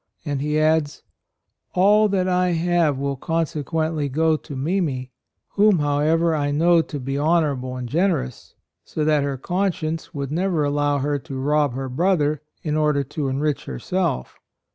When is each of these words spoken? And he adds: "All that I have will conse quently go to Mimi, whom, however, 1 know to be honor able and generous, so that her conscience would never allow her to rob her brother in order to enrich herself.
And 0.25 0.41
he 0.41 0.57
adds: 0.59 1.03
"All 1.75 2.09
that 2.09 2.27
I 2.27 2.53
have 2.53 2.97
will 2.97 3.15
conse 3.17 3.63
quently 3.63 4.11
go 4.11 4.35
to 4.35 4.55
Mimi, 4.55 5.11
whom, 5.49 5.77
however, 5.77 6.31
1 6.31 6.57
know 6.57 6.81
to 6.81 6.99
be 6.99 7.19
honor 7.19 7.53
able 7.55 7.77
and 7.77 7.87
generous, 7.87 8.55
so 8.83 9.05
that 9.05 9.23
her 9.23 9.37
conscience 9.37 10.11
would 10.11 10.31
never 10.31 10.63
allow 10.63 10.97
her 10.97 11.19
to 11.19 11.39
rob 11.39 11.75
her 11.75 11.87
brother 11.87 12.41
in 12.63 12.75
order 12.75 13.03
to 13.03 13.27
enrich 13.27 13.65
herself. 13.65 14.39